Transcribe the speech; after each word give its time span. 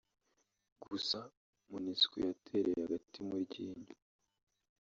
Gusa 0.83 1.19
Monusco 1.69 2.15
yatereye 2.27 2.79
agati 2.85 3.17
mu 3.27 3.35
ryinyo 3.43 3.95